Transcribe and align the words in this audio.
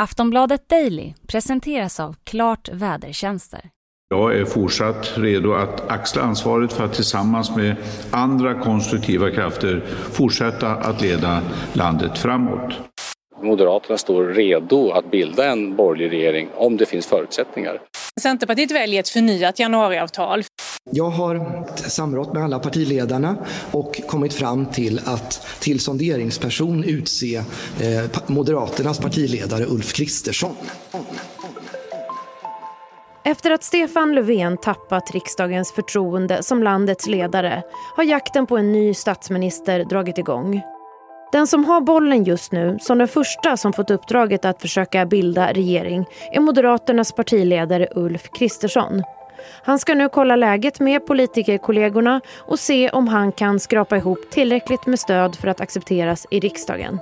Aftonbladet 0.00 0.68
Daily 0.68 1.14
presenteras 1.26 2.00
av 2.00 2.16
Klart 2.24 2.68
Vädertjänster. 2.72 3.60
Jag 4.08 4.36
är 4.38 4.44
fortsatt 4.44 5.12
redo 5.16 5.52
att 5.52 5.90
axla 5.90 6.22
ansvaret 6.22 6.72
för 6.72 6.84
att 6.84 6.94
tillsammans 6.94 7.56
med 7.56 7.76
andra 8.10 8.54
konstruktiva 8.60 9.30
krafter 9.30 9.84
fortsätta 10.12 10.70
att 10.70 11.02
leda 11.02 11.42
landet 11.72 12.18
framåt. 12.18 12.72
Moderaterna 13.42 13.98
står 13.98 14.24
redo 14.24 14.90
att 14.90 15.10
bilda 15.10 15.52
en 15.52 15.76
borgerlig 15.76 16.18
regering 16.18 16.48
om 16.54 16.76
det 16.76 16.86
finns 16.86 17.06
förutsättningar. 17.06 17.80
Centerpartiet 18.20 18.70
väljer 18.70 19.00
ett 19.00 19.08
förnyat 19.08 19.58
januariavtal. 19.58 20.42
Jag 20.90 21.10
har 21.10 21.64
samrått 21.76 22.32
med 22.32 22.44
alla 22.44 22.58
partiledarna 22.58 23.36
och 23.72 24.00
kommit 24.06 24.34
fram 24.34 24.66
till 24.66 25.00
att 25.04 25.46
till 25.60 25.80
sonderingsperson 25.80 26.84
utse 26.84 27.36
eh, 27.36 28.04
Moderaternas 28.26 28.98
partiledare 28.98 29.64
Ulf 29.66 29.92
Kristersson. 29.92 30.54
Efter 33.24 33.50
att 33.50 33.64
Stefan 33.64 34.14
Löfven 34.14 34.56
tappat 34.56 35.10
riksdagens 35.10 35.72
förtroende 35.72 36.42
som 36.42 36.62
landets 36.62 37.06
ledare 37.06 37.62
har 37.96 38.04
jakten 38.04 38.46
på 38.46 38.56
en 38.56 38.72
ny 38.72 38.94
statsminister 38.94 39.84
dragit 39.84 40.18
igång. 40.18 40.62
Den 41.32 41.46
som 41.46 41.64
har 41.64 41.80
bollen 41.80 42.24
just 42.24 42.52
nu, 42.52 42.76
som 42.80 42.98
den 42.98 43.08
första 43.08 43.56
som 43.56 43.72
fått 43.72 43.90
uppdraget 43.90 44.44
att 44.44 44.60
försöka 44.60 45.06
bilda 45.06 45.52
regering, 45.52 46.06
är 46.32 46.40
Moderaternas 46.40 47.12
partiledare 47.12 47.88
Ulf 47.94 48.30
Kristersson. 48.38 49.02
Han 49.62 49.78
ska 49.78 49.94
nu 49.94 50.08
kolla 50.08 50.36
läget 50.36 50.80
med 50.80 51.06
politikerkollegorna 51.06 52.20
och 52.38 52.58
se 52.58 52.90
om 52.90 53.08
han 53.08 53.32
kan 53.32 53.60
skrapa 53.60 53.96
ihop 53.96 54.18
tillräckligt 54.30 54.86
med 54.86 54.98
stöd 54.98 55.36
för 55.36 55.48
att 55.48 55.60
accepteras 55.60 56.26
i 56.30 56.40
riksdagen. 56.40 56.98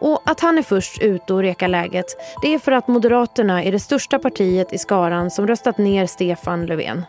Och 0.00 0.22
att 0.24 0.40
han 0.40 0.58
är 0.58 0.62
först 0.62 1.02
ut 1.02 1.30
och 1.30 1.42
reka 1.42 1.66
läget 1.66 2.06
det 2.42 2.54
är 2.54 2.58
för 2.58 2.72
att 2.72 2.88
Moderaterna 2.88 3.64
är 3.64 3.72
det 3.72 3.80
största 3.80 4.18
partiet 4.18 4.72
i 4.72 4.78
skaran 4.78 5.30
som 5.30 5.46
röstat 5.46 5.78
ner 5.78 6.06
Stefan 6.06 6.66
Löfven. 6.66 7.02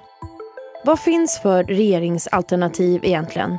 Vad 0.86 1.00
finns 1.00 1.40
för 1.40 1.64
regeringsalternativ 1.64 3.06
egentligen? 3.06 3.58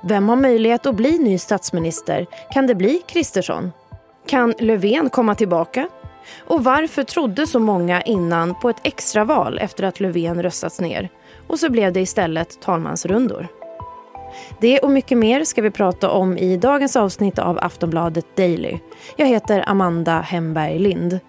Vem 0.00 0.28
har 0.28 0.36
möjlighet 0.36 0.86
att 0.86 0.94
bli 0.94 1.18
ny 1.18 1.38
statsminister? 1.38 2.26
Kan 2.52 2.66
det 2.66 2.74
bli 2.74 3.02
Kristersson? 3.06 3.72
Kan 4.26 4.54
Löfven 4.58 5.10
komma 5.10 5.34
tillbaka? 5.34 5.88
Och 6.38 6.64
varför 6.64 7.02
trodde 7.02 7.46
så 7.46 7.58
många 7.58 8.02
innan 8.02 8.54
på 8.54 8.70
ett 8.70 8.80
extraval 8.82 9.58
efter 9.58 9.84
att 9.84 10.00
Löfven 10.00 10.42
röstats 10.42 10.80
ner? 10.80 11.08
Och 11.46 11.58
så 11.58 11.70
blev 11.70 11.92
det 11.92 12.00
istället 12.00 12.60
talmansrundor. 12.60 13.48
Det 14.60 14.78
och 14.78 14.90
mycket 14.90 15.18
mer 15.18 15.44
ska 15.44 15.62
vi 15.62 15.70
prata 15.70 16.10
om 16.10 16.38
i 16.38 16.56
dagens 16.56 16.96
avsnitt 16.96 17.38
av 17.38 17.58
Aftonbladet 17.62 18.36
Daily. 18.36 18.78
Jag 19.16 19.26
heter 19.26 19.64
Amanda 19.66 20.20
Hemberg 20.20 20.78
Lind. 20.78 21.20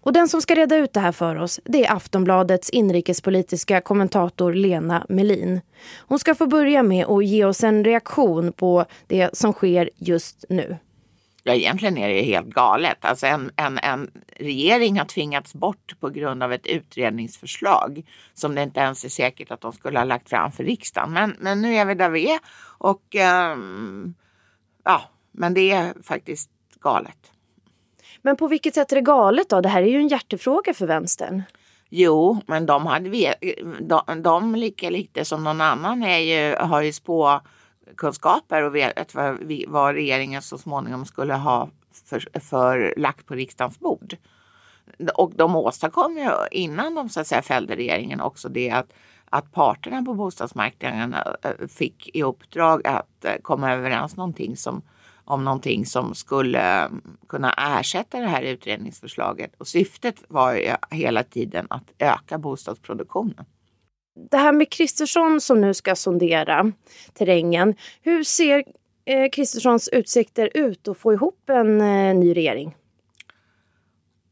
Och 0.00 0.12
den 0.12 0.28
som 0.28 0.40
ska 0.42 0.54
reda 0.54 0.76
ut 0.76 0.92
det 0.92 1.00
här 1.00 1.12
för 1.12 1.36
oss 1.36 1.60
det 1.64 1.84
är 1.84 1.92
Aftonbladets 1.92 2.70
inrikespolitiska 2.70 3.80
kommentator 3.80 4.52
Lena 4.52 5.06
Melin. 5.08 5.60
Hon 5.98 6.18
ska 6.18 6.34
få 6.34 6.46
börja 6.46 6.82
med 6.82 7.06
att 7.06 7.24
ge 7.24 7.44
oss 7.44 7.64
en 7.64 7.84
reaktion 7.84 8.52
på 8.52 8.84
det 9.06 9.36
som 9.36 9.52
sker 9.52 9.90
just 9.96 10.44
nu. 10.48 10.76
Ja, 11.44 11.54
egentligen 11.54 11.98
är 11.98 12.08
det 12.08 12.22
helt 12.22 12.48
galet. 12.48 13.04
Alltså 13.04 13.26
en, 13.26 13.50
en, 13.56 13.78
en 13.78 14.10
regering 14.36 14.98
har 14.98 15.04
tvingats 15.04 15.54
bort 15.54 15.94
på 16.00 16.08
grund 16.08 16.42
av 16.42 16.52
ett 16.52 16.66
utredningsförslag 16.66 18.02
som 18.34 18.54
det 18.54 18.62
inte 18.62 18.80
ens 18.80 19.04
är 19.04 19.08
säkert 19.08 19.50
att 19.50 19.60
de 19.60 19.72
skulle 19.72 19.98
ha 19.98 20.04
lagt 20.04 20.28
fram 20.28 20.52
för 20.52 20.64
riksdagen. 20.64 21.12
Men, 21.12 21.36
men 21.38 21.62
nu 21.62 21.74
är 21.74 21.84
vi 21.84 21.94
där 21.94 22.10
vi 22.10 22.30
är 22.30 22.38
och 22.78 23.14
um, 23.54 24.14
ja, 24.84 25.02
men 25.32 25.54
det 25.54 25.70
är 25.70 25.94
faktiskt 26.02 26.50
galet. 26.80 27.32
Men 28.22 28.36
på 28.36 28.48
vilket 28.48 28.74
sätt 28.74 28.92
är 28.92 28.96
det 28.96 29.02
galet 29.02 29.48
då? 29.48 29.60
Det 29.60 29.68
här 29.68 29.82
är 29.82 29.86
ju 29.86 29.98
en 29.98 30.08
hjärtefråga 30.08 30.74
för 30.74 30.86
vänstern. 30.86 31.42
Jo, 31.88 32.40
men 32.46 32.66
de, 32.66 32.86
hade, 32.86 33.34
de, 33.80 34.22
de 34.22 34.54
lika 34.54 34.90
lite 34.90 35.24
som 35.24 35.44
någon 35.44 35.60
annan 35.60 36.02
är 36.02 36.18
ju, 36.18 36.56
har 36.56 36.82
ju 36.82 36.92
spå 36.92 37.40
kunskaper 37.96 38.62
och 38.62 38.74
vet 38.74 39.14
vad, 39.14 39.38
vad 39.68 39.94
regeringen 39.94 40.42
så 40.42 40.58
småningom 40.58 41.04
skulle 41.04 41.34
ha 41.34 41.68
för, 42.04 42.40
för 42.40 42.94
lagt 42.96 43.26
på 43.26 43.34
riksdagens 43.34 43.80
bord. 43.80 44.16
Och 45.14 45.32
de 45.34 45.56
åstadkom 45.56 46.18
ju 46.18 46.30
innan 46.50 46.94
de 46.94 47.08
så 47.08 47.20
att 47.20 47.26
säga 47.26 47.42
fällde 47.42 47.76
regeringen 47.76 48.20
också 48.20 48.48
det 48.48 48.70
att, 48.70 48.92
att 49.24 49.52
parterna 49.52 50.02
på 50.02 50.14
bostadsmarknaden 50.14 51.14
eh, 51.14 51.66
fick 51.68 52.16
i 52.16 52.22
uppdrag 52.22 52.86
att 52.86 53.24
eh, 53.24 53.34
komma 53.42 53.72
överens 53.72 54.16
någonting 54.16 54.56
som, 54.56 54.82
om 55.24 55.44
någonting 55.44 55.86
som 55.86 56.14
skulle 56.14 56.84
mm, 56.84 57.02
kunna 57.28 57.52
ersätta 57.52 58.20
det 58.20 58.26
här 58.26 58.42
utredningsförslaget. 58.42 59.54
Och 59.58 59.68
syftet 59.68 60.24
var 60.28 60.54
ju 60.54 60.74
hela 60.90 61.22
tiden 61.22 61.66
att 61.70 61.92
öka 61.98 62.38
bostadsproduktionen. 62.38 63.44
Det 64.14 64.36
här 64.36 64.52
med 64.52 64.70
Kristersson 64.70 65.40
som 65.40 65.60
nu 65.60 65.74
ska 65.74 65.96
sondera 65.96 66.72
terrängen. 67.12 67.74
Hur 68.02 68.24
ser 68.24 68.64
eh, 69.04 69.30
Kristerssons 69.30 69.88
eh, 69.88 69.98
utsikter 69.98 70.50
ut 70.54 70.88
att 70.88 70.98
få 70.98 71.12
ihop 71.12 71.50
en 71.50 71.80
eh, 71.80 72.14
ny 72.14 72.34
regering? 72.34 72.76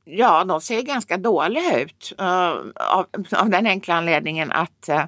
Ja, 0.04 0.44
de 0.44 0.60
ser 0.60 0.82
ganska 0.82 1.16
dåliga 1.16 1.80
ut 1.80 2.12
uh, 2.20 2.26
av, 2.74 3.06
av, 3.32 3.50
den 3.50 3.66
enkla 3.66 3.94
anledningen 3.94 4.52
att 4.52 4.88
uh, 4.88 5.04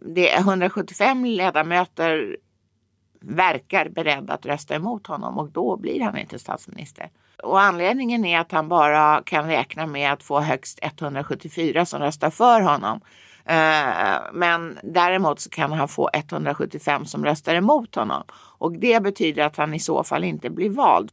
det 0.00 0.30
är 0.30 0.38
175 0.38 1.24
ledamöter 1.24 2.36
verkar 3.20 3.88
beredda 3.88 4.32
att 4.32 4.46
rösta 4.46 4.74
emot 4.74 5.06
honom 5.06 5.38
och 5.38 5.50
då 5.50 5.76
blir 5.76 6.00
han 6.00 6.18
inte 6.18 6.38
statsminister. 6.38 7.10
Och 7.42 7.60
anledningen 7.60 8.24
är 8.24 8.40
att 8.40 8.52
han 8.52 8.68
bara 8.68 9.22
kan 9.22 9.48
räkna 9.48 9.86
med 9.86 10.12
att 10.12 10.22
få 10.22 10.40
högst 10.40 10.78
174 10.82 11.86
som 11.86 12.00
röstar 12.00 12.30
för 12.30 12.60
honom. 12.60 13.00
Eh, 13.48 14.18
men 14.32 14.78
däremot 14.82 15.40
så 15.40 15.50
kan 15.50 15.72
han 15.72 15.88
få 15.88 16.10
175 16.14 17.06
som 17.06 17.24
röstar 17.24 17.54
emot 17.54 17.94
honom. 17.94 18.22
Och 18.58 18.72
det 18.72 19.02
betyder 19.02 19.42
att 19.42 19.56
han 19.56 19.74
i 19.74 19.80
så 19.80 20.04
fall 20.04 20.24
inte 20.24 20.50
blir 20.50 20.70
vald. 20.70 21.10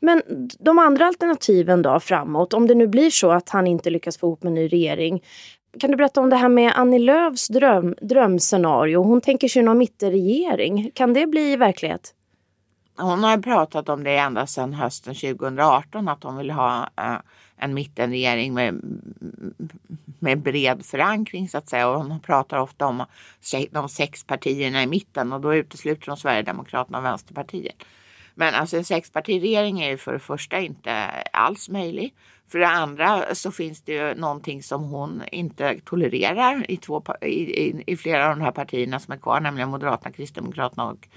Men 0.00 0.22
de 0.58 0.78
andra 0.78 1.06
alternativen 1.06 1.82
då 1.82 2.00
framåt, 2.00 2.54
om 2.54 2.66
det 2.66 2.74
nu 2.74 2.86
blir 2.86 3.10
så 3.10 3.30
att 3.30 3.48
han 3.48 3.66
inte 3.66 3.90
lyckas 3.90 4.18
få 4.18 4.26
ihop 4.26 4.44
en 4.44 4.54
ny 4.54 4.68
regering. 4.68 5.22
Kan 5.80 5.90
du 5.90 5.96
berätta 5.96 6.20
om 6.20 6.30
det 6.30 6.36
här 6.36 6.48
med 6.48 6.72
Annie 6.76 6.98
Lööfs 6.98 7.48
dröm, 7.48 7.94
drömscenario? 8.00 9.02
Hon 9.02 9.20
tänker 9.20 9.48
sig 9.48 9.62
någon 9.62 9.78
mittenregering. 9.78 10.90
Kan 10.94 11.12
det 11.12 11.26
bli 11.26 11.56
verklighet? 11.56 12.14
Hon 12.98 13.24
har 13.24 13.38
pratat 13.38 13.88
om 13.88 14.04
det 14.04 14.16
ända 14.16 14.46
sedan 14.46 14.72
hösten 14.72 15.14
2018 15.14 16.08
att 16.08 16.22
hon 16.24 16.36
vill 16.36 16.50
ha 16.50 16.88
uh, 17.00 17.18
en 17.56 17.74
mittenregering 17.74 18.54
med, 18.54 18.80
med 20.22 20.38
bred 20.38 20.86
förankring 20.86 21.48
så 21.48 21.58
att 21.58 21.68
säga. 21.68 21.88
Och 21.88 22.04
hon 22.04 22.20
pratar 22.20 22.58
ofta 22.58 22.86
om 22.86 23.04
de 23.70 23.88
sex 23.88 24.24
partierna 24.24 24.82
i 24.82 24.86
mitten 24.86 25.32
och 25.32 25.40
då 25.40 25.54
utesluter 25.54 26.06
de 26.06 26.16
Sverigedemokraterna 26.16 26.98
och 26.98 27.04
Vänsterpartiet. 27.04 27.84
Men 28.34 28.54
alltså 28.54 28.76
en 28.76 28.84
sexpartiregering 28.84 29.80
är 29.80 29.90
ju 29.90 29.96
för 29.96 30.12
det 30.12 30.18
första 30.18 30.60
inte 30.60 30.92
alls 31.32 31.68
möjlig. 31.68 32.14
För 32.48 32.58
det 32.58 32.68
andra 32.68 33.34
så 33.34 33.52
finns 33.52 33.82
det 33.82 33.92
ju 33.92 34.14
någonting 34.14 34.62
som 34.62 34.82
hon 34.84 35.22
inte 35.32 35.80
tolererar 35.84 36.70
i, 36.70 36.76
två, 36.76 37.02
i, 37.20 37.26
i, 37.26 37.84
i 37.86 37.96
flera 37.96 38.30
av 38.30 38.36
de 38.36 38.44
här 38.44 38.52
partierna 38.52 38.98
som 38.98 39.12
är 39.12 39.18
kvar, 39.18 39.40
nämligen 39.40 39.68
Moderaterna, 39.68 40.12
Kristdemokraterna 40.12 40.84
och 40.84 41.08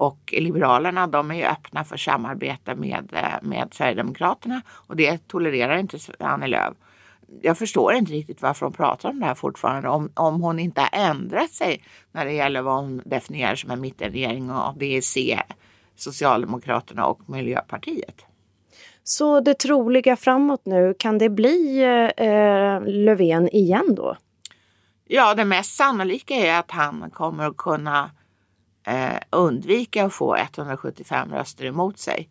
och 0.00 0.34
Liberalerna 0.38 1.06
de 1.06 1.30
är 1.30 1.34
ju 1.34 1.44
öppna 1.44 1.84
för 1.84 1.96
samarbete 1.96 2.74
med, 2.74 3.10
eh, 3.12 3.42
med 3.42 3.68
Sverigedemokraterna 3.72 4.62
och 4.68 4.96
det 4.96 5.28
tolererar 5.28 5.76
inte 5.76 5.98
Annie 6.18 6.46
Lööf. 6.46 6.74
Jag 7.42 7.58
förstår 7.58 7.92
inte 7.92 8.12
riktigt 8.12 8.42
varför 8.42 8.66
hon 8.66 8.72
pratar 8.72 9.08
om 9.08 9.20
det 9.20 9.26
här 9.26 9.34
fortfarande. 9.34 9.88
Om, 9.88 10.12
om 10.14 10.42
hon 10.42 10.58
inte 10.58 10.80
har 10.80 10.90
ändrat 10.92 11.50
sig 11.50 11.82
när 12.12 12.24
det 12.24 12.32
gäller 12.32 12.62
vad 12.62 12.74
hon 12.74 13.02
definierar 13.04 13.54
som 13.54 13.70
en 13.70 13.80
mittenregering 13.80 14.50
och 14.50 14.74
det 14.78 14.96
är 14.96 15.00
C, 15.00 15.40
Socialdemokraterna 15.96 17.06
och 17.06 17.30
Miljöpartiet. 17.30 18.24
Så 19.02 19.40
det 19.40 19.54
troliga 19.54 20.16
framåt 20.16 20.62
nu, 20.64 20.94
kan 20.98 21.18
det 21.18 21.28
bli 21.28 21.82
eh, 22.16 22.82
Löfven 22.86 23.48
igen 23.48 23.94
då? 23.94 24.16
Ja, 25.06 25.34
det 25.34 25.44
mest 25.44 25.76
sannolika 25.76 26.34
är 26.34 26.58
att 26.58 26.70
han 26.70 27.10
kommer 27.10 27.46
att 27.46 27.56
kunna 27.56 28.10
eh, 28.86 29.18
undvika 29.30 30.04
att 30.04 30.12
få 30.12 30.36
175 30.36 31.32
röster 31.32 31.64
emot 31.64 31.98
sig. 31.98 32.28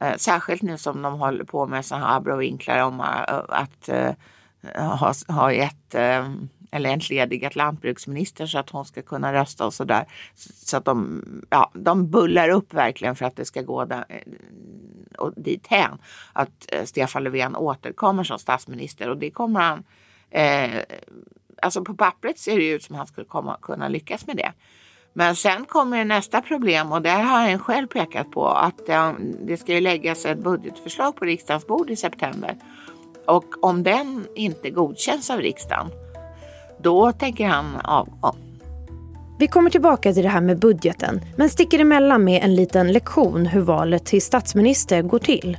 Eh, 0.00 0.16
särskilt 0.16 0.62
nu 0.62 0.78
som 0.78 1.02
de 1.02 1.14
håller 1.14 1.44
på 1.44 1.66
med 1.66 1.84
sådana 1.84 2.14
abrovinklar 2.14 2.82
om 2.82 3.00
uh, 3.00 3.06
att 3.48 3.88
uh, 3.92 4.10
Eh, 4.62 4.96
har, 4.96 5.32
har 5.32 5.50
gett, 5.50 5.94
eh, 5.94 6.30
eller 6.70 6.90
entledigat 6.90 7.56
lantbruksminister 7.56 8.46
så 8.46 8.58
att 8.58 8.70
hon 8.70 8.84
ska 8.84 9.02
kunna 9.02 9.32
rösta 9.32 9.66
och 9.66 9.74
sådär. 9.74 10.04
Så 10.66 10.76
att 10.76 10.84
de, 10.84 11.22
ja, 11.50 11.70
de 11.74 12.10
bullar 12.10 12.48
upp 12.48 12.74
verkligen 12.74 13.16
för 13.16 13.24
att 13.24 13.36
det 13.36 13.44
ska 13.44 13.62
gå 13.62 13.84
där, 13.84 14.04
eh, 14.08 14.22
och 15.18 15.32
dithän 15.36 15.98
att 16.32 16.72
Stefan 16.84 17.24
Löfven 17.24 17.56
återkommer 17.56 18.24
som 18.24 18.38
statsminister 18.38 19.10
och 19.10 19.16
det 19.16 19.30
kommer 19.30 19.60
han 19.60 19.84
eh, 20.30 20.82
Alltså 21.62 21.84
på 21.84 21.94
pappret 21.94 22.38
ser 22.38 22.58
det 22.58 22.68
ut 22.68 22.82
som 22.82 22.96
han 22.96 23.06
skulle 23.06 23.26
komma, 23.26 23.56
kunna 23.62 23.88
lyckas 23.88 24.26
med 24.26 24.36
det. 24.36 24.52
Men 25.12 25.36
sen 25.36 25.64
kommer 25.64 26.04
nästa 26.04 26.40
problem 26.42 26.92
och 26.92 27.02
där 27.02 27.22
har 27.22 27.50
han 27.50 27.58
själv 27.58 27.86
pekat 27.86 28.30
på 28.30 28.48
att 28.48 28.86
det 29.40 29.56
ska 29.56 29.74
ju 29.74 29.80
läggas 29.80 30.26
ett 30.26 30.38
budgetförslag 30.38 31.16
på 31.16 31.24
riksdagens 31.24 31.66
bord 31.66 31.90
i 31.90 31.96
september. 31.96 32.56
Och 33.26 33.44
om 33.62 33.82
den 33.82 34.26
inte 34.34 34.70
godkänns 34.70 35.30
av 35.30 35.38
riksdagen, 35.38 35.90
då 36.82 37.12
tänker 37.12 37.46
han 37.46 37.80
avgå. 37.84 38.34
Vi 39.38 39.46
kommer 39.46 39.70
tillbaka 39.70 40.12
till 40.12 40.22
det 40.22 40.28
här 40.28 40.40
med 40.40 40.58
budgeten, 40.58 41.20
men 41.36 41.50
sticker 41.50 41.78
emellan 41.78 42.24
med 42.24 42.44
en 42.44 42.54
liten 42.54 42.92
lektion 42.92 43.46
hur 43.46 43.60
valet 43.60 44.04
till 44.04 44.22
statsminister 44.22 45.02
går 45.02 45.18
till. 45.18 45.58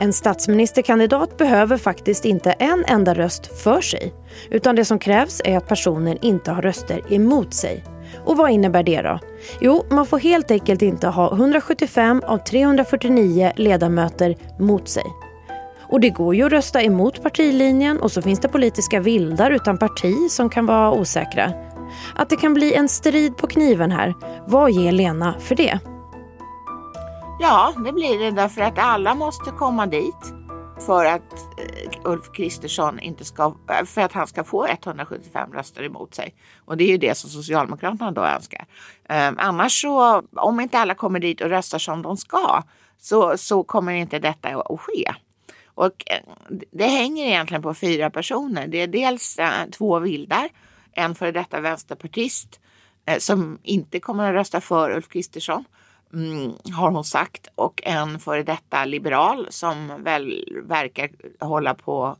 En 0.00 0.12
statsministerkandidat 0.12 1.36
behöver 1.36 1.76
faktiskt 1.76 2.24
inte 2.24 2.52
en 2.52 2.84
enda 2.86 3.14
röst 3.14 3.62
för 3.62 3.80
sig, 3.80 4.12
utan 4.50 4.76
det 4.76 4.84
som 4.84 4.98
krävs 4.98 5.42
är 5.44 5.56
att 5.56 5.68
personen 5.68 6.18
inte 6.22 6.50
har 6.50 6.62
röster 6.62 7.12
emot 7.12 7.54
sig. 7.54 7.84
Och 8.24 8.36
vad 8.36 8.50
innebär 8.50 8.82
det 8.82 9.02
då? 9.02 9.18
Jo, 9.60 9.84
man 9.90 10.06
får 10.06 10.18
helt 10.18 10.50
enkelt 10.50 10.82
inte 10.82 11.08
ha 11.08 11.32
175 11.32 12.22
av 12.26 12.38
349 12.38 13.52
ledamöter 13.56 14.36
mot 14.58 14.88
sig. 14.88 15.04
Och 15.90 16.00
det 16.00 16.10
går 16.10 16.34
ju 16.34 16.42
att 16.42 16.52
rösta 16.52 16.82
emot 16.82 17.22
partilinjen 17.22 18.00
och 18.00 18.12
så 18.12 18.22
finns 18.22 18.40
det 18.40 18.48
politiska 18.48 19.00
vildar 19.00 19.50
utan 19.50 19.78
parti 19.78 20.30
som 20.30 20.50
kan 20.50 20.66
vara 20.66 20.92
osäkra. 20.92 21.52
Att 22.14 22.30
det 22.30 22.36
kan 22.36 22.54
bli 22.54 22.74
en 22.74 22.88
strid 22.88 23.36
på 23.36 23.46
kniven 23.46 23.90
här, 23.90 24.14
vad 24.46 24.70
ger 24.70 24.92
Lena 24.92 25.40
för 25.40 25.54
det? 25.54 25.78
Ja, 27.40 27.72
det 27.84 27.92
blir 27.92 28.18
det 28.18 28.30
därför 28.30 28.60
att 28.60 28.78
alla 28.78 29.14
måste 29.14 29.50
komma 29.50 29.86
dit 29.86 30.34
för 30.86 31.04
att 31.04 31.32
eh, 31.58 32.10
Ulf 32.10 32.32
Kristersson 32.32 33.00
inte 33.00 33.24
ska, 33.24 33.54
eh, 33.70 33.84
för 33.84 34.00
att 34.00 34.12
han 34.12 34.26
ska 34.26 34.44
få 34.44 34.66
175 34.66 35.52
röster 35.52 35.82
emot 35.82 36.14
sig. 36.14 36.34
Och 36.64 36.76
det 36.76 36.84
är 36.84 36.88
ju 36.88 36.98
det 36.98 37.14
som 37.16 37.30
Socialdemokraterna 37.30 38.10
då 38.10 38.24
önskar. 38.24 38.66
Ehm, 39.08 39.34
annars 39.38 39.82
så, 39.82 40.22
om 40.36 40.60
inte 40.60 40.78
alla 40.78 40.94
kommer 40.94 41.20
dit 41.20 41.40
och 41.40 41.50
röstar 41.50 41.78
som 41.78 42.02
de 42.02 42.16
ska, 42.16 42.62
så, 43.00 43.36
så 43.36 43.62
kommer 43.62 43.92
inte 43.92 44.18
detta 44.18 44.48
att 44.48 44.80
ske. 44.80 45.14
Och 45.78 46.02
eh, 46.06 46.20
det 46.70 46.86
hänger 46.86 47.26
egentligen 47.26 47.62
på 47.62 47.74
fyra 47.74 48.10
personer. 48.10 48.66
Det 48.66 48.82
är 48.82 48.86
dels 48.86 49.38
eh, 49.38 49.66
två 49.72 49.98
vildar, 49.98 50.48
en 50.92 51.14
före 51.14 51.32
detta 51.32 51.60
vänsterpartist 51.60 52.60
eh, 53.06 53.18
som 53.18 53.58
inte 53.62 54.00
kommer 54.00 54.28
att 54.28 54.34
rösta 54.34 54.60
för 54.60 54.90
Ulf 54.90 55.08
Kristersson 55.08 55.64
mm, 56.14 56.52
har 56.72 56.90
hon 56.90 57.04
sagt 57.04 57.48
och 57.54 57.80
en 57.84 58.18
före 58.18 58.42
detta 58.42 58.84
liberal 58.84 59.46
som 59.50 60.02
väl 60.04 60.44
verkar 60.66 61.10
hålla 61.38 61.74
på 61.74 62.16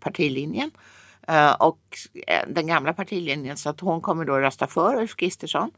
partilinjen 0.00 0.70
uh, 1.30 1.52
och 1.52 1.98
den 2.48 2.66
gamla 2.66 2.92
partilinjen 2.92 3.56
så 3.56 3.70
att 3.70 3.80
hon 3.80 4.00
kommer 4.00 4.24
då 4.24 4.38
rösta 4.38 4.66
för 4.66 4.96
Ulf 4.96 5.16
Kristersson. 5.16 5.70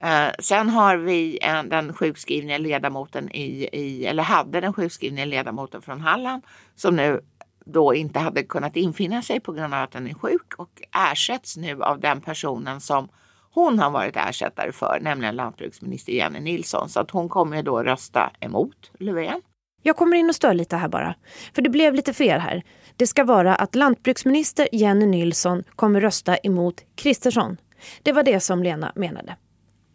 Eh, 0.00 0.28
sen 0.38 0.68
har 0.68 0.96
vi 0.96 1.38
en, 1.42 1.68
den 1.68 1.92
sjukskrivna 1.92 2.58
ledamoten 2.58 3.30
i, 3.32 3.68
i, 3.72 4.06
eller 4.06 4.22
hade 4.22 4.60
den 4.60 4.72
sjukskrivna 4.72 5.24
ledamoten 5.24 5.82
från 5.82 6.00
Halland 6.00 6.42
som 6.74 6.96
nu 6.96 7.20
då 7.64 7.94
inte 7.94 8.18
hade 8.18 8.42
kunnat 8.42 8.76
infinna 8.76 9.22
sig 9.22 9.40
på 9.40 9.52
grund 9.52 9.74
av 9.74 9.82
att 9.82 9.92
den 9.92 10.08
är 10.08 10.14
sjuk 10.14 10.54
och 10.58 10.70
ersätts 11.12 11.56
nu 11.56 11.82
av 11.82 12.00
den 12.00 12.20
personen 12.20 12.80
som 12.80 13.08
hon 13.50 13.78
har 13.78 13.90
varit 13.90 14.16
ersättare 14.16 14.72
för, 14.72 14.98
nämligen 15.02 15.36
lantbruksminister 15.36 16.12
Jenny 16.12 16.40
Nilsson. 16.40 16.88
Så 16.88 17.00
att 17.00 17.10
hon 17.10 17.28
kommer 17.28 17.62
då 17.62 17.82
rösta 17.82 18.30
emot 18.40 18.90
Löfven. 18.98 19.42
Jag 19.82 19.96
kommer 19.96 20.16
in 20.16 20.28
och 20.28 20.34
stör 20.34 20.54
lite 20.54 20.76
här 20.76 20.88
bara. 20.88 21.14
För 21.54 21.62
det 21.62 21.70
blev 21.70 21.94
lite 21.94 22.12
fel 22.12 22.40
här. 22.40 22.62
Det 22.96 23.06
ska 23.06 23.24
vara 23.24 23.54
att 23.54 23.74
lantbruksminister 23.74 24.68
Jenny 24.72 25.06
Nilsson 25.06 25.64
kommer 25.76 26.00
rösta 26.00 26.36
emot 26.36 26.74
Kristersson. 26.94 27.56
Det 28.02 28.12
var 28.12 28.22
det 28.22 28.40
som 28.40 28.62
Lena 28.62 28.92
menade. 28.94 29.36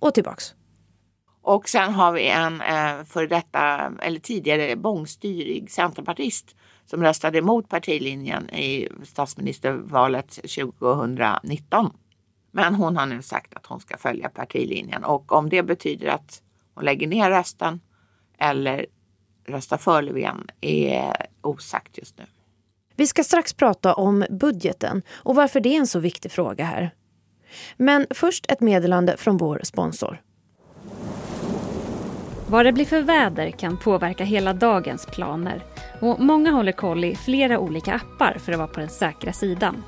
Och 0.02 0.14
tillbaks. 0.14 0.56
Och 1.42 1.70
sen 1.70 1.94
har 1.94 2.12
vi 2.12 2.28
en 2.28 2.62
eh, 2.62 3.04
för 3.04 3.28
detta, 3.28 3.92
eller 4.02 4.20
tidigare 4.20 4.76
bångstyrig 4.76 5.72
centerpartist 5.72 6.56
som 6.86 7.04
röstade 7.04 7.38
emot 7.38 7.70
partilinjen 7.70 8.50
i 8.50 8.90
statsministervalet 9.04 10.30
2019. 10.30 11.94
Men 12.52 12.76
hon 12.76 12.98
har 12.98 13.06
nu 13.06 13.22
sagt 13.22 13.54
att 13.54 13.66
hon 13.66 13.80
ska 13.80 13.98
följa 13.98 14.30
partilinjen 14.30 15.04
och 15.04 15.32
om 15.32 15.50
det 15.50 15.64
betyder 15.64 16.08
att 16.08 16.42
hon 16.74 16.86
lägger 16.86 17.08
ner 17.08 17.30
rösten 17.30 17.80
eller 18.38 18.86
röstar 19.48 19.78
för 19.78 20.02
Löfven 20.02 20.48
är 20.62 21.28
osagt 21.42 21.98
just 21.98 22.18
nu. 22.18 22.26
Vi 22.96 23.08
ska 23.08 23.24
strax 23.24 23.54
prata 23.54 23.94
om 23.94 24.26
budgeten 24.30 25.02
och 25.12 25.36
varför 25.36 25.60
det 25.60 25.70
är 25.70 25.80
en 25.80 25.88
så 25.88 26.00
viktig 26.00 26.32
fråga 26.32 26.66
här. 26.66 26.94
Men 27.78 28.08
först 28.10 28.52
ett 28.52 28.62
meddelande 28.62 29.18
från 29.18 29.38
vår 29.38 29.62
sponsor. 29.64 30.22
Vad 32.48 32.66
det 32.66 32.72
blir 32.72 32.86
för 32.86 33.02
väder 33.02 33.52
kan 33.52 33.78
påverka 33.78 34.24
hela 34.24 34.54
dagens 34.54 35.06
planer. 35.06 35.64
Och 36.00 36.20
många 36.20 36.52
håller 36.52 36.72
koll 36.72 37.04
i 37.04 37.16
flera 37.16 37.60
olika 37.60 37.94
appar 37.94 38.38
för 38.40 38.52
att 38.52 38.58
vara 38.58 38.68
på 38.68 38.80
den 38.80 38.90
säkra 38.90 39.34
sidan. 39.34 39.84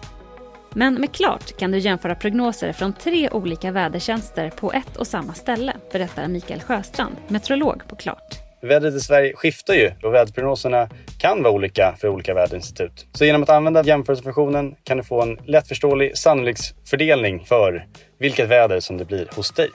Men 0.74 0.94
med 0.94 1.12
Klart 1.12 1.58
kan 1.58 1.72
du 1.72 1.78
jämföra 1.78 2.16
prognoser 2.16 2.74
från 2.74 2.94
tre 2.94 3.30
olika 3.30 3.72
vädertjänster 3.72 4.50
på 4.50 4.72
ett 4.72 4.98
och 4.98 5.08
samma 5.08 5.34
ställe, 5.34 5.74
berättar 5.92 6.28
Mikael 6.28 6.62
Sjöstrand, 6.62 7.16
meteorolog 7.28 7.88
på 7.88 7.96
Klart. 7.96 8.43
Vädret 8.64 8.94
i 8.96 9.00
Sverige 9.00 9.34
skiftar 9.36 9.74
ju 9.74 9.92
och 10.04 10.14
väderprognoserna 10.14 10.90
kan 11.18 11.44
vara 11.44 11.54
olika 11.54 11.96
för 12.02 12.08
olika 12.08 12.34
väderinstitut. 12.34 13.08
Så 13.12 13.26
genom 13.26 13.44
att 13.44 13.50
använda 13.50 13.84
jämförelsefunktionen 13.84 14.76
kan 14.84 14.98
du 14.98 15.04
få 15.04 15.22
en 15.22 15.40
lättförståelig 15.46 16.18
sannolikhetsfördelning 16.18 17.46
för 17.46 17.88
vilket 18.20 18.50
väder 18.50 18.80
som 18.80 18.98
det 18.98 19.06
blir 19.06 19.30
hos 19.36 19.52
dig. 19.52 19.70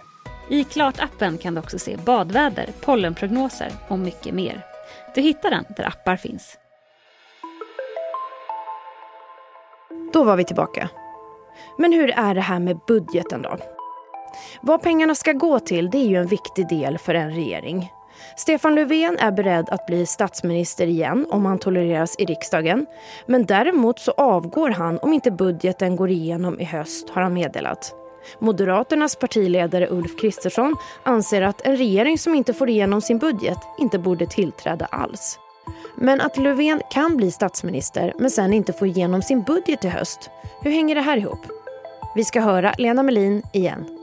I 0.50 0.62
Klart-appen 0.64 1.38
kan 1.38 1.54
du 1.54 1.60
också 1.60 1.78
se 1.78 1.96
badväder, 1.96 2.66
pollenprognoser 2.80 3.70
och 3.88 3.98
mycket 3.98 4.34
mer. 4.34 4.62
Du 5.14 5.20
hittar 5.20 5.50
den 5.50 5.64
där 5.76 5.86
appar 5.86 6.16
finns. 6.16 6.58
Då 10.12 10.24
var 10.24 10.36
vi 10.36 10.44
tillbaka. 10.44 10.88
Men 11.78 11.92
hur 11.92 12.10
är 12.10 12.34
det 12.34 12.40
här 12.40 12.58
med 12.58 12.78
budgeten 12.86 13.42
då? 13.42 13.56
Vad 14.60 14.82
pengarna 14.82 15.14
ska 15.14 15.32
gå 15.32 15.60
till 15.60 15.90
det 15.90 15.98
är 15.98 16.08
ju 16.08 16.16
en 16.16 16.26
viktig 16.26 16.68
del 16.68 16.98
för 16.98 17.14
en 17.14 17.30
regering. 17.30 17.90
Stefan 18.36 18.74
Löfven 18.74 19.18
är 19.18 19.30
beredd 19.30 19.68
att 19.70 19.86
bli 19.86 20.06
statsminister 20.06 20.86
igen 20.86 21.26
om 21.30 21.46
han 21.46 21.58
tolereras 21.58 22.14
i 22.18 22.24
riksdagen. 22.24 22.86
Men 23.26 23.46
däremot 23.46 23.98
så 23.98 24.10
avgår 24.10 24.70
han 24.70 24.98
om 24.98 25.12
inte 25.12 25.30
budgeten 25.30 25.96
går 25.96 26.10
igenom 26.10 26.60
i 26.60 26.64
höst 26.64 27.10
har 27.10 27.22
han 27.22 27.34
meddelat. 27.34 27.94
Moderaternas 28.38 29.16
partiledare 29.16 29.88
Ulf 29.90 30.20
Kristersson 30.20 30.76
anser 31.02 31.42
att 31.42 31.66
en 31.66 31.76
regering 31.76 32.18
som 32.18 32.34
inte 32.34 32.54
får 32.54 32.68
igenom 32.68 33.00
sin 33.00 33.18
budget 33.18 33.58
inte 33.78 33.98
borde 33.98 34.26
tillträda 34.26 34.86
alls. 34.86 35.38
Men 35.96 36.20
att 36.20 36.36
Löfven 36.36 36.82
kan 36.90 37.16
bli 37.16 37.30
statsminister 37.30 38.12
men 38.18 38.30
sen 38.30 38.52
inte 38.52 38.72
få 38.72 38.86
igenom 38.86 39.22
sin 39.22 39.42
budget 39.42 39.84
i 39.84 39.88
höst. 39.88 40.30
Hur 40.62 40.70
hänger 40.70 40.94
det 40.94 41.00
här 41.00 41.16
ihop? 41.16 41.46
Vi 42.14 42.24
ska 42.24 42.40
höra 42.40 42.74
Lena 42.78 43.02
Melin 43.02 43.42
igen. 43.52 43.97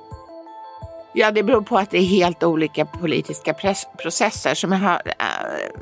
Ja, 1.17 1.31
det 1.31 1.43
beror 1.43 1.61
på 1.61 1.77
att 1.77 1.91
det 1.91 1.97
är 1.97 2.05
helt 2.05 2.43
olika 2.43 2.85
politiska 2.85 3.53
processer. 4.01 4.53
Som 4.53 4.71
jag 4.71 4.79
har, 4.79 5.01
äh, 5.05 5.79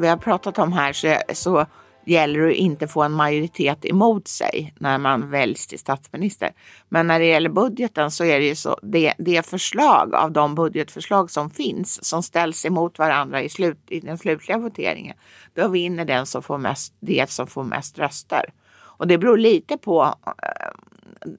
vi 0.00 0.08
har 0.08 0.16
pratat 0.16 0.58
om 0.58 0.72
här 0.72 0.92
så, 0.92 1.16
så 1.32 1.66
gäller 2.04 2.40
det 2.40 2.50
att 2.50 2.56
inte 2.56 2.88
få 2.88 3.02
en 3.02 3.12
majoritet 3.12 3.84
emot 3.84 4.28
sig 4.28 4.74
när 4.78 4.98
man 4.98 5.30
väljs 5.30 5.66
till 5.66 5.78
statsminister. 5.78 6.52
Men 6.88 7.06
när 7.06 7.18
det 7.18 7.26
gäller 7.26 7.50
budgeten 7.50 8.10
så 8.10 8.24
är 8.24 8.40
det 8.40 8.46
ju 8.46 8.54
så, 8.54 8.78
det, 8.82 9.14
det 9.18 9.46
förslag 9.46 10.14
av 10.14 10.32
de 10.32 10.54
budgetförslag 10.54 11.30
som 11.30 11.50
finns 11.50 12.04
som 12.04 12.22
ställs 12.22 12.64
emot 12.64 12.98
varandra 12.98 13.42
i, 13.42 13.48
slut, 13.48 13.78
i 13.88 14.00
den 14.00 14.18
slutliga 14.18 14.58
voteringen, 14.58 15.16
då 15.54 15.68
vinner 15.68 16.04
den 16.04 16.26
som 16.26 16.42
får 16.42 16.58
mest, 16.58 16.94
det 17.00 17.30
som 17.30 17.46
får 17.46 17.64
mest 17.64 17.98
röster. 17.98 18.44
Och 18.76 19.06
det 19.06 19.18
beror 19.18 19.38
lite 19.38 19.76
på, 19.76 20.14
eh, 20.26 20.70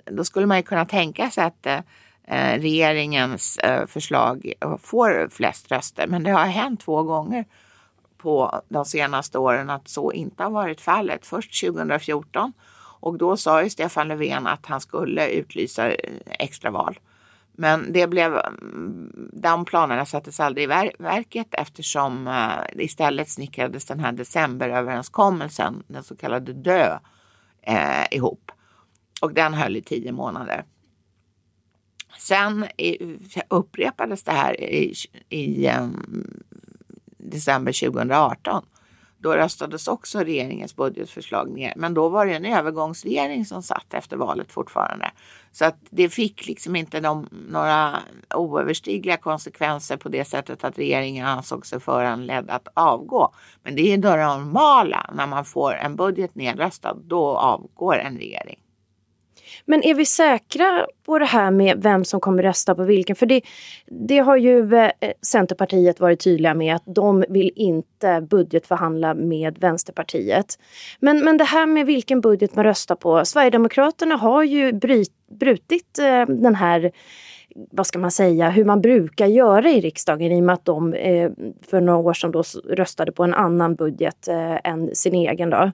då 0.05 0.23
skulle 0.23 0.45
man 0.45 0.57
ju 0.57 0.63
kunna 0.63 0.85
tänka 0.85 1.29
sig 1.29 1.43
att 1.43 1.65
eh, 1.65 1.79
Eh, 2.27 2.59
regeringens 2.59 3.57
eh, 3.57 3.85
förslag 3.85 4.53
får 4.81 5.29
flest 5.29 5.71
röster, 5.71 6.07
men 6.07 6.23
det 6.23 6.31
har 6.31 6.45
hänt 6.45 6.81
två 6.81 7.03
gånger 7.03 7.45
på 8.17 8.61
de 8.69 8.85
senaste 8.85 9.37
åren 9.37 9.69
att 9.69 9.87
så 9.87 10.11
inte 10.11 10.43
har 10.43 10.51
varit 10.51 10.81
fallet. 10.81 11.25
Först 11.25 11.61
2014 11.61 12.53
och 12.99 13.17
då 13.17 13.37
sa 13.37 13.63
ju 13.63 13.69
Stefan 13.69 14.07
Löfven 14.07 14.47
att 14.47 14.65
han 14.65 14.81
skulle 14.81 15.29
utlysa 15.29 15.89
eh, 15.89 15.95
extraval. 16.25 16.99
Men 17.59 17.93
det 17.93 18.07
blev, 18.07 18.37
mm, 18.37 19.29
de 19.33 19.65
planerna 19.65 20.05
sattes 20.05 20.39
aldrig 20.39 20.63
i 20.63 20.91
verket 20.99 21.47
eftersom 21.51 22.27
uh, 22.27 22.83
istället 22.83 23.29
snickrades 23.29 23.85
den 23.85 23.99
här 23.99 24.11
decemberöverenskommelsen, 24.11 25.83
den 25.87 26.03
så 26.03 26.15
kallade 26.15 26.53
DÖ, 26.53 26.99
uh, 27.69 28.05
ihop. 28.11 28.51
Och 29.21 29.33
den 29.33 29.53
höll 29.53 29.75
i 29.75 29.81
tio 29.81 30.11
månader. 30.11 30.63
Sen 32.17 32.65
upprepades 33.49 34.23
det 34.23 34.31
här 34.31 34.61
i, 34.61 34.93
i 35.29 35.69
um, 35.69 36.43
december 37.17 37.89
2018. 37.89 38.65
då 39.19 39.33
röstades 39.33 39.87
också 39.87 40.19
regeringens 40.19 40.75
budgetförslag 40.75 41.51
ner. 41.51 41.73
Men 41.75 41.93
då 41.93 42.09
var 42.09 42.25
det 42.25 42.33
en 42.33 42.45
övergångsregering 42.45 43.45
som 43.45 43.63
satt 43.63 43.93
efter 43.93 44.17
valet 44.17 44.51
fortfarande. 44.51 45.11
Så 45.51 45.65
att 45.65 45.77
det 45.89 46.09
fick 46.09 46.47
liksom 46.47 46.75
inte 46.75 46.99
de, 46.99 47.27
några 47.49 47.99
oöverstigliga 48.35 49.17
konsekvenser 49.17 49.97
på 49.97 50.09
det 50.09 50.25
sättet 50.25 50.63
att 50.63 50.77
regeringen 50.77 51.25
ansåg 51.25 51.65
sig 51.65 51.79
föranledd 51.79 52.49
att 52.49 52.67
avgå. 52.73 53.33
Men 53.63 53.75
det 53.75 53.93
är 53.93 53.97
det 53.97 54.17
normala 54.17 55.09
när 55.13 55.27
man 55.27 55.45
får 55.45 55.73
en 55.73 55.95
budget 55.95 56.35
nedröstad. 56.35 56.97
Då 57.03 57.37
avgår 57.37 57.97
en 57.97 58.17
regering. 58.17 58.59
Men 59.65 59.83
är 59.83 59.93
vi 59.93 60.05
säkra 60.05 60.85
på 61.05 61.19
det 61.19 61.25
här 61.25 61.51
med 61.51 61.83
vem 61.83 62.05
som 62.05 62.19
kommer 62.19 62.43
rösta 62.43 62.75
på 62.75 62.83
vilken? 62.83 63.15
För 63.15 63.25
det, 63.25 63.41
det 63.85 64.17
har 64.17 64.37
ju 64.37 64.75
eh, 64.75 64.91
Centerpartiet 65.21 65.99
varit 65.99 66.19
tydliga 66.19 66.53
med 66.53 66.75
att 66.75 66.83
de 66.85 67.25
vill 67.29 67.51
inte 67.55 68.27
budgetförhandla 68.29 69.13
med 69.13 69.57
Vänsterpartiet. 69.57 70.59
Men, 70.99 71.23
men 71.23 71.37
det 71.37 71.43
här 71.43 71.65
med 71.65 71.85
vilken 71.85 72.21
budget 72.21 72.55
man 72.55 72.65
röstar 72.65 72.95
på. 72.95 73.25
Sverigedemokraterna 73.25 74.15
har 74.15 74.43
ju 74.43 74.73
bryt, 74.73 75.11
brutit 75.39 75.99
eh, 75.99 76.25
den 76.25 76.55
här 76.55 76.91
vad 77.71 77.87
ska 77.87 77.99
man 77.99 78.11
säga, 78.11 78.49
hur 78.49 78.65
man 78.65 78.81
brukar 78.81 79.25
göra 79.25 79.69
i 79.69 79.81
riksdagen 79.81 80.31
i 80.31 80.39
och 80.39 80.43
med 80.43 80.53
att 80.53 80.65
de 80.65 80.93
eh, 80.93 81.31
för 81.69 81.81
några 81.81 81.99
år 81.99 82.13
sedan 82.13 82.31
då 82.31 82.43
röstade 82.69 83.11
på 83.11 83.23
en 83.23 83.33
annan 83.33 83.75
budget 83.75 84.27
eh, 84.27 84.55
än 84.63 84.95
sin 84.95 85.13
egen. 85.13 85.49
Då. 85.49 85.71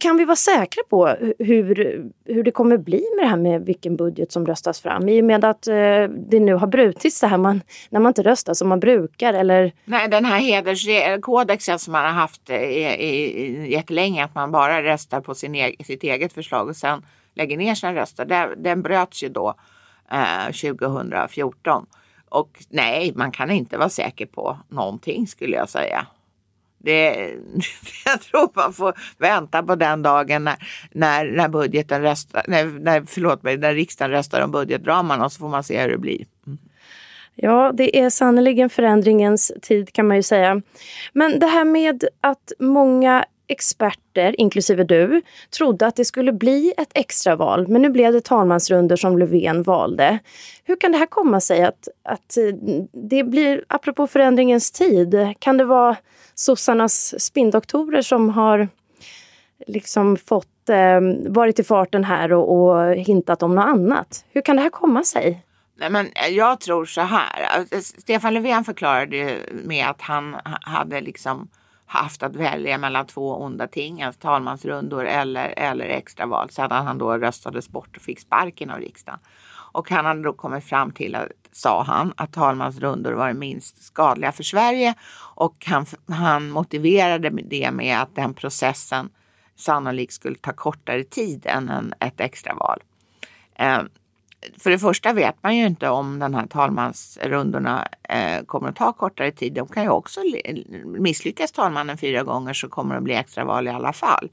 Kan 0.00 0.16
vi 0.16 0.24
vara 0.24 0.36
säkra 0.36 0.82
på 0.90 1.06
hur, 1.38 2.02
hur 2.24 2.42
det 2.42 2.50
kommer 2.50 2.78
bli 2.78 3.04
med 3.16 3.24
det 3.24 3.28
här 3.28 3.36
med 3.36 3.66
vilken 3.66 3.96
budget 3.96 4.32
som 4.32 4.46
röstas 4.46 4.80
fram? 4.80 5.08
I 5.08 5.20
och 5.20 5.24
med 5.24 5.44
att 5.44 5.66
eh, 5.66 5.74
det 6.30 6.40
nu 6.40 6.54
har 6.54 6.66
brutits 6.66 7.20
det 7.20 7.26
här 7.26 7.38
man, 7.38 7.60
när 7.90 8.00
man 8.00 8.10
inte 8.10 8.22
röstar 8.22 8.54
som 8.54 8.68
man 8.68 8.80
brukar 8.80 9.34
eller? 9.34 9.72
Nej, 9.84 10.08
den 10.08 10.24
här 10.24 10.38
hederskodexen 10.38 11.78
som 11.78 11.92
man 11.92 12.04
har 12.04 12.12
haft 12.12 12.50
eh, 12.50 12.62
i, 12.62 12.84
i, 12.98 13.72
jättelänge, 13.72 14.24
att 14.24 14.34
man 14.34 14.52
bara 14.52 14.82
röstar 14.82 15.20
på 15.20 15.34
sin 15.34 15.54
e 15.54 15.74
sitt 15.84 16.02
eget 16.02 16.32
förslag 16.32 16.68
och 16.68 16.76
sen 16.76 17.02
lägger 17.34 17.56
ner 17.56 17.74
sina 17.74 17.94
röster, 17.94 18.24
den, 18.24 18.62
den 18.62 18.82
bröts 18.82 19.22
ju 19.22 19.28
då 19.28 19.54
eh, 20.10 20.52
2014. 20.52 21.86
Och 22.28 22.64
nej, 22.68 23.12
man 23.16 23.32
kan 23.32 23.50
inte 23.50 23.78
vara 23.78 23.88
säker 23.88 24.26
på 24.26 24.58
någonting 24.68 25.26
skulle 25.26 25.56
jag 25.56 25.68
säga. 25.68 26.06
Det, 26.82 27.30
jag 28.04 28.20
tror 28.20 28.50
man 28.54 28.72
får 28.72 28.94
vänta 29.18 29.62
på 29.62 29.74
den 29.74 30.02
dagen 30.02 30.44
när, 30.44 30.56
när, 30.92 31.24
när 31.24 31.48
budgeten 31.48 32.02
röstar, 32.02 32.42
när, 32.48 32.64
när, 32.64 33.02
förlåt 33.06 33.42
mig, 33.42 33.56
när 33.56 33.74
riksdagen 33.74 34.10
röstar 34.10 34.40
om 34.40 34.50
budgetramarna 34.50 35.24
och 35.24 35.32
så 35.32 35.38
får 35.38 35.48
man 35.48 35.64
se 35.64 35.82
hur 35.82 35.88
det 35.90 35.98
blir. 35.98 36.24
Mm. 36.46 36.58
Ja, 37.34 37.72
det 37.74 37.98
är 37.98 38.10
sannerligen 38.10 38.70
förändringens 38.70 39.52
tid 39.62 39.92
kan 39.92 40.08
man 40.08 40.16
ju 40.16 40.22
säga. 40.22 40.62
Men 41.12 41.38
det 41.38 41.46
här 41.46 41.64
med 41.64 42.04
att 42.20 42.52
många 42.58 43.24
experter, 43.52 44.40
inklusive 44.40 44.84
du, 44.84 45.22
trodde 45.50 45.86
att 45.86 45.96
det 45.96 46.04
skulle 46.04 46.32
bli 46.32 46.72
ett 46.76 46.90
extraval. 46.94 47.68
Men 47.68 47.82
nu 47.82 47.90
blev 47.90 48.12
det 48.12 48.24
talmansrunder 48.24 48.96
som 48.96 49.18
Löfven 49.18 49.62
valde. 49.62 50.18
Hur 50.64 50.76
kan 50.76 50.92
det 50.92 50.98
här 50.98 51.06
komma 51.06 51.40
sig 51.40 51.64
att, 51.64 51.88
att 52.02 52.36
eh, 52.36 52.54
det 52.92 53.24
blir, 53.24 53.64
apropå 53.68 54.06
förändringens 54.06 54.70
tid, 54.70 55.34
kan 55.38 55.56
det 55.56 55.64
vara 55.64 55.96
sossarnas 56.34 57.24
spindoktorer 57.24 58.02
som 58.02 58.30
har 58.30 58.68
liksom 59.66 60.16
fått, 60.16 60.68
eh, 60.68 61.00
varit 61.28 61.58
i 61.58 61.64
farten 61.64 62.04
här 62.04 62.32
och, 62.32 62.58
och 62.58 62.94
hintat 62.94 63.42
om 63.42 63.54
något 63.54 63.64
annat? 63.64 64.24
Hur 64.30 64.40
kan 64.40 64.56
det 64.56 64.62
här 64.62 64.70
komma 64.70 65.04
sig? 65.04 65.42
Nej, 65.78 65.90
men 65.90 66.06
eh, 66.06 66.28
jag 66.28 66.60
tror 66.60 66.84
så 66.84 67.00
här. 67.00 67.42
Alltså, 67.42 68.00
Stefan 68.00 68.34
Löfven 68.34 68.64
förklarade 68.64 69.38
med 69.64 69.86
att 69.86 70.00
han 70.00 70.36
hade 70.44 71.00
liksom 71.00 71.48
haft 71.92 72.22
att 72.22 72.36
välja 72.36 72.78
mellan 72.78 73.06
två 73.06 73.36
onda 73.36 73.66
ting, 73.66 74.02
alltså 74.02 74.20
talmansrundor 74.20 75.04
eller, 75.06 75.54
eller 75.56 75.84
extraval 75.84 76.50
sedan 76.50 76.86
han 76.86 76.98
då 76.98 77.18
röstades 77.18 77.68
bort 77.68 77.96
och 77.96 78.02
fick 78.02 78.20
sparken 78.20 78.70
av 78.70 78.78
riksdagen. 78.78 79.20
Och 79.72 79.90
han 79.90 80.04
hade 80.04 80.22
då 80.22 80.32
kommit 80.32 80.64
fram 80.64 80.92
till, 80.92 81.14
att, 81.14 81.28
sa 81.52 81.82
han, 81.82 82.12
att 82.16 82.32
talmansrundor 82.32 83.12
var 83.12 83.28
det 83.28 83.34
minst 83.34 83.82
skadliga 83.82 84.32
för 84.32 84.42
Sverige 84.42 84.94
och 85.34 85.66
han, 85.66 85.86
han 86.08 86.50
motiverade 86.50 87.30
det 87.30 87.70
med 87.70 88.00
att 88.00 88.14
den 88.14 88.34
processen 88.34 89.10
sannolikt 89.56 90.12
skulle 90.12 90.36
ta 90.36 90.52
kortare 90.52 91.04
tid 91.04 91.46
än 91.46 91.68
en, 91.68 91.94
ett 92.00 92.20
extraval. 92.20 92.82
Ehm, 93.54 93.88
för 94.58 94.70
det 94.70 94.78
första 94.78 95.12
vet 95.12 95.42
man 95.42 95.56
ju 95.56 95.66
inte 95.66 95.88
om 95.88 96.18
den 96.18 96.34
här 96.34 96.46
talmansrundorna 96.46 97.88
eh, 98.08 98.44
kommer 98.44 98.68
att 98.68 98.76
ta 98.76 98.92
kortare 98.92 99.30
tid. 99.30 99.52
De 99.52 99.68
kan 99.68 99.82
ju 99.82 99.88
också 99.88 100.20
misslyckas 100.84 101.52
talmannen 101.52 101.98
fyra 101.98 102.22
gånger 102.22 102.52
så 102.52 102.68
kommer 102.68 102.94
det 102.94 102.98
att 102.98 103.04
bli 103.04 103.14
extraval 103.14 103.66
i 103.66 103.70
alla 103.70 103.92
fall. 103.92 104.30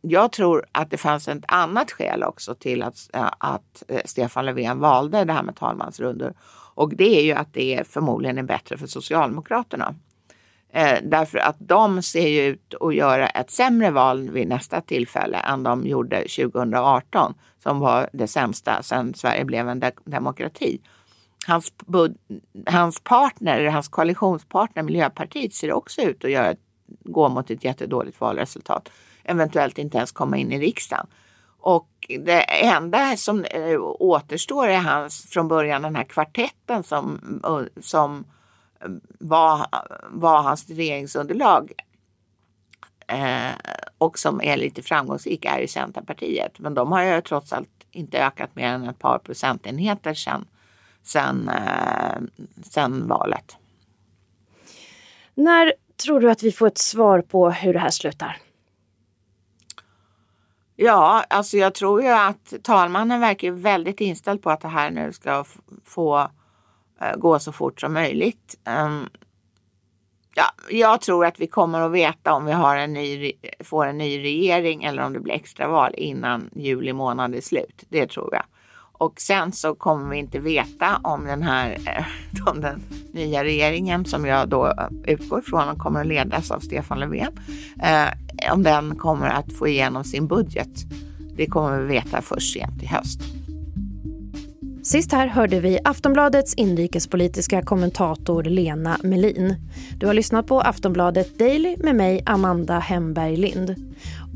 Jag 0.00 0.32
tror 0.32 0.66
att 0.72 0.90
det 0.90 0.96
fanns 0.96 1.28
ett 1.28 1.44
annat 1.48 1.90
skäl 1.90 2.22
också 2.22 2.54
till 2.54 2.82
att, 2.82 3.10
eh, 3.14 3.30
att 3.38 3.82
eh, 3.88 4.00
Stefan 4.04 4.46
Löfven 4.46 4.78
valde 4.78 5.24
det 5.24 5.32
här 5.32 5.42
med 5.42 5.56
talmansrundor. 5.56 6.34
Och 6.74 6.96
det 6.96 7.18
är 7.18 7.22
ju 7.22 7.32
att 7.32 7.54
det 7.54 7.88
förmodligen 7.88 8.38
är 8.38 8.42
bättre 8.42 8.78
för 8.78 8.86
Socialdemokraterna. 8.86 9.94
Eh, 10.74 10.98
därför 11.02 11.38
att 11.38 11.56
de 11.58 12.02
ser 12.02 12.28
ju 12.28 12.42
ut 12.42 12.74
att 12.80 12.94
göra 12.94 13.26
ett 13.26 13.50
sämre 13.50 13.90
val 13.90 14.30
vid 14.30 14.48
nästa 14.48 14.80
tillfälle 14.80 15.38
än 15.38 15.62
de 15.62 15.86
gjorde 15.86 16.16
2018 16.16 17.34
som 17.62 17.80
var 17.80 18.10
det 18.12 18.26
sämsta 18.26 18.82
sedan 18.82 19.14
Sverige 19.14 19.44
blev 19.44 19.68
en 19.68 19.80
de 19.80 19.90
demokrati. 20.04 20.80
Hans, 21.46 21.72
hans 22.66 23.00
partner, 23.00 23.64
hans 23.64 23.88
koalitionspartner 23.88 24.82
Miljöpartiet 24.82 25.54
ser 25.54 25.72
också 25.72 26.00
ut 26.00 26.24
att 26.24 26.30
göra, 26.30 26.54
gå 26.86 27.28
mot 27.28 27.50
ett 27.50 27.64
jättedåligt 27.64 28.20
valresultat. 28.20 28.88
Eventuellt 29.24 29.78
inte 29.78 29.96
ens 29.96 30.12
komma 30.12 30.36
in 30.36 30.52
i 30.52 30.58
riksdagen. 30.58 31.06
Och 31.60 31.88
det 32.20 32.42
enda 32.64 33.16
som 33.16 33.44
eh, 33.44 33.80
återstår 33.80 34.68
är 34.68 34.78
hans, 34.78 35.26
från 35.30 35.48
början 35.48 35.82
den 35.82 35.96
här 35.96 36.04
kvartetten 36.04 36.82
som, 36.82 37.20
eh, 37.44 37.82
som 37.82 38.24
var, 39.18 39.66
var 40.10 40.42
hans 40.42 40.70
regeringsunderlag 40.70 41.72
eh, 43.06 43.50
och 43.98 44.18
som 44.18 44.40
är 44.40 44.56
lite 44.56 44.82
framgångsrik 44.82 45.44
är 45.44 45.58
ju 45.58 45.66
Centerpartiet. 45.66 46.58
Men 46.58 46.74
de 46.74 46.92
har 46.92 47.02
ju 47.02 47.20
trots 47.20 47.52
allt 47.52 47.68
inte 47.90 48.18
ökat 48.18 48.56
mer 48.56 48.66
än 48.66 48.88
ett 48.88 48.98
par 48.98 49.18
procentenheter 49.18 50.14
sedan, 50.14 50.44
sedan, 51.02 51.48
eh, 51.48 52.22
sedan 52.62 53.08
valet. 53.08 53.56
När 55.34 55.72
tror 56.04 56.20
du 56.20 56.30
att 56.30 56.42
vi 56.42 56.52
får 56.52 56.66
ett 56.66 56.78
svar 56.78 57.20
på 57.20 57.50
hur 57.50 57.72
det 57.72 57.78
här 57.78 57.90
slutar? 57.90 58.36
Ja, 60.76 61.24
alltså 61.30 61.56
jag 61.56 61.74
tror 61.74 62.02
ju 62.02 62.08
att 62.08 62.54
talmannen 62.62 63.20
verkar 63.20 63.50
väldigt 63.50 64.00
inställd 64.00 64.42
på 64.42 64.50
att 64.50 64.60
det 64.60 64.68
här 64.68 64.90
nu 64.90 65.12
ska 65.12 65.44
få 65.84 66.30
Eh, 67.02 67.16
gå 67.16 67.38
så 67.38 67.52
fort 67.52 67.80
som 67.80 67.92
möjligt. 67.92 68.58
Ehm, 68.64 69.08
ja, 70.34 70.44
jag 70.70 71.00
tror 71.00 71.26
att 71.26 71.40
vi 71.40 71.46
kommer 71.46 71.80
att 71.80 71.92
veta 71.92 72.32
om 72.32 72.44
vi 72.44 72.52
har 72.52 72.76
en 72.76 72.92
ny, 72.92 73.32
får 73.60 73.86
en 73.86 73.98
ny 73.98 74.18
regering 74.18 74.84
eller 74.84 75.02
om 75.02 75.12
det 75.12 75.20
blir 75.20 75.34
extraval 75.34 75.94
innan 75.94 76.50
juli 76.54 76.92
månad 76.92 77.34
är 77.34 77.40
slut. 77.40 77.84
Det 77.88 78.06
tror 78.06 78.34
jag. 78.34 78.44
Och 78.92 79.20
sen 79.20 79.52
så 79.52 79.74
kommer 79.74 80.10
vi 80.10 80.16
inte 80.16 80.38
veta 80.38 81.00
om 81.02 81.24
den 81.24 81.42
här 81.42 81.78
eh, 81.86 82.04
om 82.46 82.60
den 82.60 82.82
nya 83.12 83.44
regeringen 83.44 84.04
som 84.04 84.26
jag 84.26 84.48
då 84.48 84.74
utgår 85.04 85.38
ifrån 85.38 85.78
kommer 85.78 86.00
att 86.00 86.06
ledas 86.06 86.50
av 86.50 86.60
Stefan 86.60 87.00
Löfven. 87.00 87.38
Eh, 87.82 88.52
om 88.52 88.62
den 88.62 88.96
kommer 88.96 89.28
att 89.28 89.52
få 89.52 89.68
igenom 89.68 90.04
sin 90.04 90.26
budget. 90.26 90.70
Det 91.36 91.46
kommer 91.46 91.80
vi 91.80 91.86
veta 91.86 92.22
först 92.22 92.52
sent 92.52 92.82
i 92.82 92.86
höst. 92.86 93.41
Sist 94.82 95.12
här 95.12 95.26
hörde 95.26 95.60
vi 95.60 95.78
Aftonbladets 95.84 96.54
inrikespolitiska 96.54 97.62
kommentator 97.62 98.42
Lena 98.42 98.98
Melin. 99.02 99.56
Du 99.98 100.06
har 100.06 100.14
lyssnat 100.14 100.46
på 100.46 100.60
Aftonbladet 100.60 101.38
Daily 101.38 101.76
med 101.78 101.96
mig, 101.96 102.22
Amanda 102.26 102.78
Hemberg 102.78 103.36
Lind. 103.36 103.74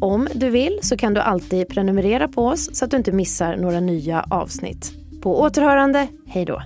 Om 0.00 0.28
du 0.34 0.50
vill 0.50 0.78
så 0.82 0.96
kan 0.96 1.14
du 1.14 1.20
alltid 1.20 1.68
prenumerera 1.68 2.28
på 2.28 2.46
oss 2.46 2.76
så 2.76 2.84
att 2.84 2.90
du 2.90 2.96
inte 2.96 3.12
missar 3.12 3.56
några 3.56 3.80
nya 3.80 4.24
avsnitt. 4.30 4.92
På 5.22 5.40
återhörande, 5.40 6.08
hej 6.26 6.44
då. 6.44 6.62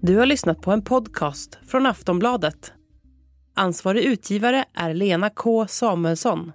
Du 0.00 0.16
har 0.16 0.26
lyssnat 0.26 0.60
på 0.60 0.72
en 0.72 0.82
podcast 0.82 1.58
från 1.66 1.86
Aftonbladet. 1.86 2.72
Ansvarig 3.54 4.04
utgivare 4.04 4.64
är 4.74 4.94
Lena 4.94 5.30
K 5.30 5.66
Samuelsson. 5.66 6.52